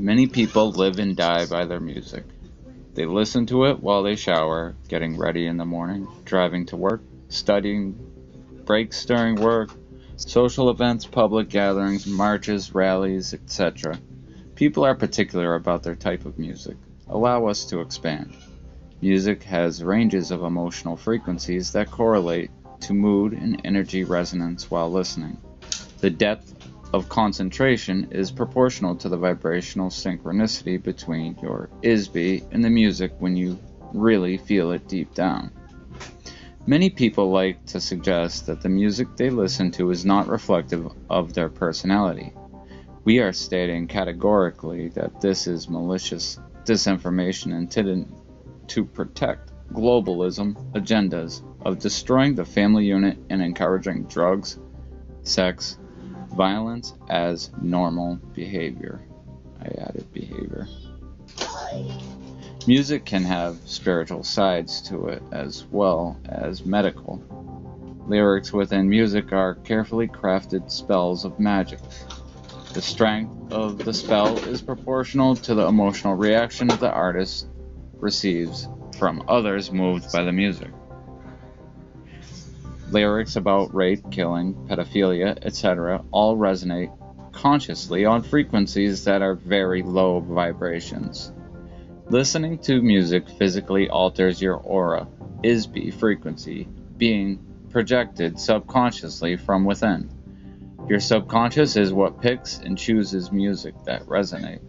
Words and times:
Many 0.00 0.28
people 0.28 0.70
live 0.70 1.00
and 1.00 1.16
die 1.16 1.44
by 1.46 1.64
their 1.64 1.80
music. 1.80 2.24
They 2.94 3.04
listen 3.04 3.46
to 3.46 3.64
it 3.64 3.82
while 3.82 4.04
they 4.04 4.14
shower, 4.14 4.76
getting 4.86 5.18
ready 5.18 5.46
in 5.46 5.56
the 5.56 5.64
morning, 5.64 6.06
driving 6.24 6.66
to 6.66 6.76
work, 6.76 7.02
studying, 7.28 7.98
breaks 8.64 9.04
during 9.04 9.34
work, 9.34 9.70
social 10.14 10.70
events, 10.70 11.04
public 11.04 11.48
gatherings, 11.48 12.06
marches, 12.06 12.76
rallies, 12.76 13.34
etc. 13.34 13.98
People 14.54 14.84
are 14.84 14.94
particular 14.94 15.56
about 15.56 15.82
their 15.82 15.96
type 15.96 16.26
of 16.26 16.38
music. 16.38 16.76
Allow 17.08 17.46
us 17.46 17.64
to 17.66 17.80
expand. 17.80 18.36
Music 19.00 19.42
has 19.42 19.82
ranges 19.82 20.30
of 20.30 20.44
emotional 20.44 20.96
frequencies 20.96 21.72
that 21.72 21.90
correlate 21.90 22.52
to 22.82 22.94
mood 22.94 23.32
and 23.32 23.60
energy 23.64 24.04
resonance 24.04 24.70
while 24.70 24.92
listening. 24.92 25.38
The 25.98 26.10
depth 26.10 26.57
of 26.92 27.08
concentration 27.08 28.08
is 28.10 28.30
proportional 28.30 28.96
to 28.96 29.08
the 29.08 29.16
vibrational 29.16 29.90
synchronicity 29.90 30.82
between 30.82 31.36
your 31.42 31.68
ISB 31.82 32.44
and 32.50 32.64
the 32.64 32.70
music 32.70 33.12
when 33.18 33.36
you 33.36 33.58
really 33.92 34.36
feel 34.38 34.72
it 34.72 34.88
deep 34.88 35.14
down. 35.14 35.50
Many 36.66 36.90
people 36.90 37.30
like 37.30 37.64
to 37.66 37.80
suggest 37.80 38.46
that 38.46 38.60
the 38.60 38.68
music 38.68 39.08
they 39.16 39.30
listen 39.30 39.70
to 39.72 39.90
is 39.90 40.04
not 40.04 40.28
reflective 40.28 40.90
of 41.08 41.32
their 41.32 41.48
personality. 41.48 42.32
We 43.04 43.20
are 43.20 43.32
stating 43.32 43.86
categorically 43.86 44.88
that 44.90 45.20
this 45.20 45.46
is 45.46 45.68
malicious 45.68 46.38
disinformation 46.64 47.56
intended 47.56 48.06
to 48.68 48.84
protect 48.84 49.50
globalism 49.72 50.54
agendas 50.72 51.42
of 51.64 51.78
destroying 51.78 52.34
the 52.34 52.44
family 52.44 52.84
unit 52.84 53.18
and 53.30 53.42
encouraging 53.42 54.04
drugs, 54.04 54.58
sex, 55.22 55.78
violence 56.38 56.94
as 57.10 57.50
normal 57.60 58.14
behavior. 58.32 59.02
I 59.60 59.66
added 59.82 60.10
behavior. 60.12 60.68
Music 62.68 63.04
can 63.04 63.24
have 63.24 63.56
spiritual 63.64 64.22
sides 64.22 64.80
to 64.82 65.08
it 65.08 65.22
as 65.32 65.64
well 65.72 66.16
as 66.28 66.64
medical. 66.64 67.20
Lyrics 68.06 68.52
within 68.52 68.88
music 68.88 69.32
are 69.32 69.56
carefully 69.56 70.06
crafted 70.06 70.70
spells 70.70 71.24
of 71.24 71.40
magic. 71.40 71.80
The 72.72 72.82
strength 72.82 73.52
of 73.52 73.78
the 73.84 73.92
spell 73.92 74.38
is 74.46 74.62
proportional 74.62 75.34
to 75.34 75.56
the 75.56 75.66
emotional 75.66 76.14
reaction 76.14 76.68
the 76.68 76.92
artist 76.92 77.48
receives 77.94 78.68
from 78.96 79.24
others 79.26 79.72
moved 79.72 80.12
by 80.12 80.22
the 80.22 80.32
music. 80.32 80.70
Lyrics 82.90 83.36
about 83.36 83.74
rape, 83.74 84.10
killing, 84.10 84.54
pedophilia, 84.66 85.38
etc. 85.44 86.02
all 86.10 86.36
resonate 86.36 86.92
consciously 87.32 88.04
on 88.04 88.22
frequencies 88.22 89.04
that 89.04 89.22
are 89.22 89.34
very 89.34 89.82
low 89.82 90.20
vibrations. 90.20 91.32
Listening 92.08 92.58
to 92.58 92.80
music 92.80 93.28
physically 93.28 93.90
alters 93.90 94.40
your 94.40 94.56
aura, 94.56 95.06
ISB 95.44 95.92
frequency, 95.92 96.66
being 96.96 97.38
projected 97.70 98.40
subconsciously 98.40 99.36
from 99.36 99.64
within. 99.64 100.10
Your 100.88 101.00
subconscious 101.00 101.76
is 101.76 101.92
what 101.92 102.22
picks 102.22 102.58
and 102.58 102.78
chooses 102.78 103.30
music 103.30 103.74
that 103.84 104.02
resonate. 104.06 104.62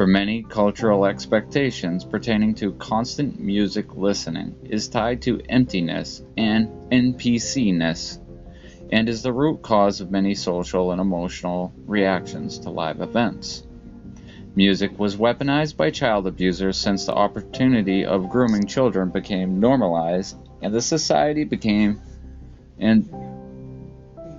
For 0.00 0.06
many, 0.06 0.42
cultural 0.42 1.04
expectations 1.04 2.06
pertaining 2.06 2.54
to 2.54 2.72
constant 2.72 3.38
music 3.38 3.94
listening 3.94 4.54
is 4.64 4.88
tied 4.88 5.20
to 5.20 5.42
emptiness 5.46 6.22
and 6.38 6.70
NPC-ness, 6.90 8.18
and 8.90 9.10
is 9.10 9.20
the 9.20 9.34
root 9.34 9.60
cause 9.60 10.00
of 10.00 10.10
many 10.10 10.34
social 10.34 10.92
and 10.92 11.02
emotional 11.02 11.74
reactions 11.84 12.60
to 12.60 12.70
live 12.70 13.02
events. 13.02 13.66
Music 14.56 14.98
was 14.98 15.18
weaponized 15.18 15.76
by 15.76 15.90
child 15.90 16.26
abusers 16.26 16.78
since 16.78 17.04
the 17.04 17.12
opportunity 17.12 18.06
of 18.06 18.30
grooming 18.30 18.64
children 18.64 19.10
became 19.10 19.60
normalized 19.60 20.34
and 20.62 20.72
the 20.72 20.80
society 20.80 21.44
became 21.44 22.00
and 22.78 23.06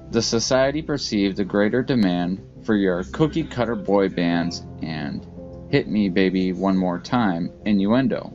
the 0.09 0.23
society 0.23 0.81
perceived 0.81 1.39
a 1.39 1.45
greater 1.45 1.83
demand 1.83 2.41
for 2.63 2.75
your 2.75 3.03
cookie 3.03 3.43
cutter 3.43 3.75
boy 3.75 4.09
bands 4.09 4.63
and 4.81 5.27
hit 5.71 5.87
me 5.87 6.09
baby 6.09 6.51
one 6.51 6.77
more 6.77 6.99
time 6.99 7.49
innuendo. 7.65 8.33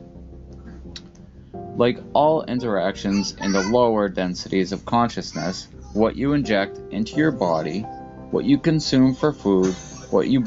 Like 1.75 1.99
all 2.13 2.43
interactions 2.45 3.35
in 3.39 3.51
the 3.51 3.61
lower 3.61 4.09
densities 4.09 4.71
of 4.71 4.85
consciousness, 4.85 5.67
what 5.93 6.15
you 6.15 6.33
inject 6.33 6.79
into 6.91 7.15
your 7.15 7.31
body, 7.31 7.81
what 8.31 8.45
you 8.45 8.57
consume 8.57 9.13
for 9.13 9.31
food, 9.31 9.75
what 10.09 10.27
you 10.27 10.43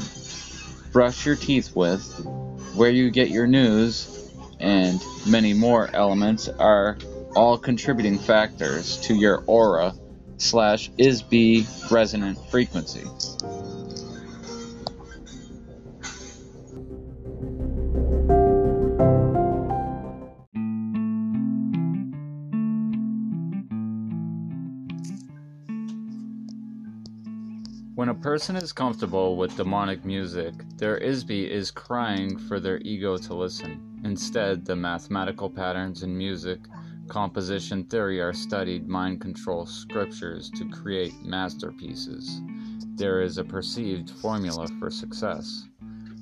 brush 0.91 1.25
your 1.25 1.37
teeth 1.37 1.75
with, 1.75 2.03
where 2.75 2.89
you 2.89 3.09
get 3.09 3.29
your 3.29 3.47
news, 3.47 4.29
and 4.59 5.01
many 5.25 5.53
more 5.53 5.89
elements 5.93 6.49
are 6.49 6.97
all 7.35 7.57
contributing 7.57 8.19
factors 8.19 8.97
to 8.97 9.15
your 9.15 9.43
aura 9.47 9.93
slash 10.37 10.91
ISB 10.91 11.89
resonant 11.89 12.37
frequency. 12.49 13.05
When 27.93 28.07
a 28.07 28.15
person 28.15 28.55
is 28.55 28.71
comfortable 28.71 29.35
with 29.35 29.57
demonic 29.57 30.05
music, 30.05 30.53
their 30.77 30.97
ISB 31.01 31.49
is 31.49 31.71
crying 31.71 32.37
for 32.37 32.57
their 32.57 32.79
ego 32.79 33.17
to 33.17 33.33
listen. 33.33 33.99
Instead, 34.05 34.63
the 34.63 34.77
mathematical 34.77 35.49
patterns 35.49 36.01
in 36.01 36.17
music 36.17 36.61
composition 37.09 37.83
theory 37.83 38.21
are 38.21 38.31
studied 38.31 38.87
mind 38.87 39.19
control 39.19 39.65
scriptures 39.65 40.49
to 40.51 40.69
create 40.69 41.21
masterpieces. 41.21 42.39
There 42.95 43.21
is 43.21 43.37
a 43.37 43.43
perceived 43.43 44.09
formula 44.09 44.67
for 44.79 44.89
success. 44.89 45.67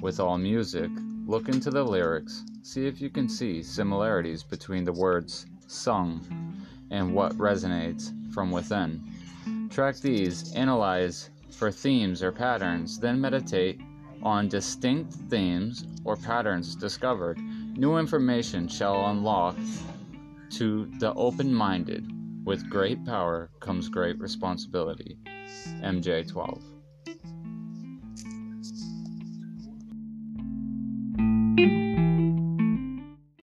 With 0.02 0.20
all 0.20 0.40
music, 0.40 0.90
look 1.28 1.50
into 1.50 1.70
the 1.70 1.84
lyrics, 1.84 2.46
see 2.64 2.88
if 2.88 3.00
you 3.00 3.12
can 3.12 3.30
see 3.30 3.62
similarities 3.62 4.42
between 4.42 4.86
the 4.86 4.94
words 4.94 5.46
sung 5.68 6.66
and 6.90 7.14
what 7.14 7.38
resonates 7.38 8.12
from 8.34 8.50
within. 8.50 9.70
Track 9.70 9.98
these, 9.98 10.52
analyze 10.56 11.30
for 11.52 11.72
themes 11.72 12.24
or 12.24 12.32
patterns, 12.32 13.00
then 13.00 13.20
meditate 13.20 13.80
on 14.22 14.48
distinct 14.48 15.14
themes 15.30 15.86
or 16.04 16.16
patterns 16.16 16.76
discovered. 16.76 17.38
New 17.78 17.98
information 17.98 18.68
shall 18.68 19.08
unlock 19.08 19.58
to 20.52 20.90
the 21.00 21.14
open 21.14 21.54
minded. 21.54 22.10
With 22.44 22.70
great 22.70 23.06
power 23.06 23.50
comes 23.60 23.90
great 23.90 24.20
responsibility. 24.20 25.18
MJ 25.82 26.28
12. 26.28 26.79